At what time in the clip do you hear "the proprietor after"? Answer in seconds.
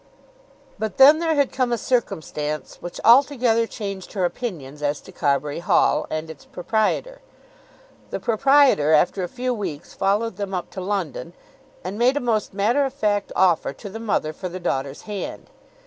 8.09-9.21